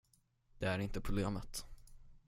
Det 0.59 0.65
är 0.67 0.79
inte 0.79 1.01
problemet. 1.01 1.65